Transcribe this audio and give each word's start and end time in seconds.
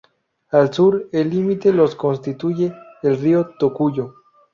Al 0.49 0.73
Sur 0.73 1.09
el 1.11 1.29
límite 1.29 1.71
los 1.71 1.93
constituye 1.95 2.73
el 3.03 3.19
río 3.21 3.51
Tocuyo. 3.59 4.15